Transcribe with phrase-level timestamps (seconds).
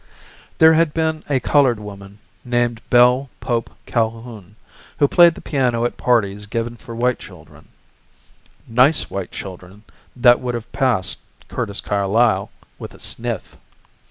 [0.57, 4.55] There had been a colored woman named Belle Pope Calhoun
[4.97, 7.67] who played the piano at parties given for white children
[8.67, 9.83] nice white children
[10.15, 11.19] that would have passed
[11.49, 13.57] Curtis Carlyle with a sniff.